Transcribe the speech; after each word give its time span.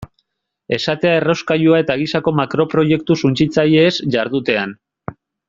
Esatea 0.77 1.11
errauskailua 1.17 1.81
eta 1.83 1.97
gisako 2.03 2.33
makroproiektu 2.39 3.19
suntsitzaileez 3.23 3.93
jardutean. 4.17 4.75